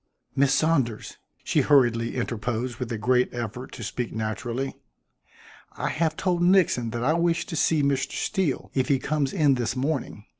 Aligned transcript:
"Miss 0.35 0.51
Saunders," 0.51 1.19
she 1.43 1.61
hurriedly 1.61 2.15
interposed 2.15 2.77
with 2.79 2.91
a 2.91 2.97
great 2.97 3.31
effort 3.35 3.71
to 3.73 3.83
speak 3.83 4.11
naturally, 4.11 4.73
"I 5.77 5.89
have 5.89 6.17
told 6.17 6.41
Nixon 6.41 6.89
that 6.89 7.03
I 7.03 7.13
wish 7.13 7.45
to 7.45 7.55
see 7.55 7.83
Mr. 7.83 8.13
Steele 8.13 8.71
if 8.73 8.87
he 8.87 8.97
comes 8.97 9.31
in 9.31 9.53
this 9.53 9.75
morning. 9.75 10.25